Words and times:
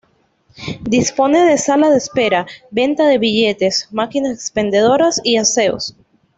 Dispone 0.81 1.45
de 1.45 1.59
sala 1.59 1.91
de 1.91 1.97
espera, 1.97 2.47
venta 2.71 3.05
de 3.05 3.19
billetes, 3.19 3.87
máquinas 3.91 4.33
expendedoras 4.33 5.21
y 5.23 5.37
aseos. 5.37 5.95